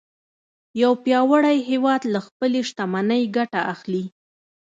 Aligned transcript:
یو 0.81 0.91
پیاوړی 1.03 1.57
هیواد 1.69 2.01
له 2.13 2.19
خپلې 2.27 2.59
شتمنۍ 2.69 3.23
ګټه 3.37 3.59
اخلي 3.73 4.03